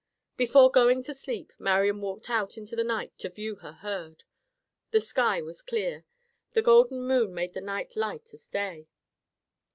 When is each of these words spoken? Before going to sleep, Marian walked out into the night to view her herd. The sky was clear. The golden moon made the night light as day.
Before 0.35 0.71
going 0.71 1.03
to 1.03 1.13
sleep, 1.13 1.53
Marian 1.59 2.01
walked 2.01 2.27
out 2.27 2.57
into 2.57 2.75
the 2.75 2.83
night 2.83 3.15
to 3.19 3.29
view 3.29 3.57
her 3.57 3.73
herd. 3.73 4.23
The 4.89 4.99
sky 4.99 5.43
was 5.43 5.61
clear. 5.61 6.05
The 6.53 6.63
golden 6.63 7.03
moon 7.05 7.35
made 7.35 7.53
the 7.53 7.61
night 7.61 7.95
light 7.95 8.33
as 8.33 8.47
day. 8.47 8.87